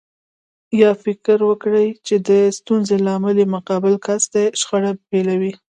[0.81, 5.53] يا فکر وکړي چې د ستونزې لامل يې مقابل کس دی شخړه پيلوي.